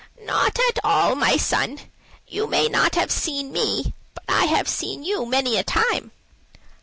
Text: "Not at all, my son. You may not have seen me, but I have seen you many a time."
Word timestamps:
"Not 0.23 0.57
at 0.69 0.79
all, 0.83 1.13
my 1.13 1.37
son. 1.37 1.77
You 2.25 2.47
may 2.47 2.67
not 2.67 2.95
have 2.95 3.11
seen 3.11 3.51
me, 3.51 3.93
but 4.15 4.23
I 4.27 4.45
have 4.45 4.67
seen 4.67 5.03
you 5.03 5.27
many 5.27 5.57
a 5.57 5.63
time." 5.63 6.09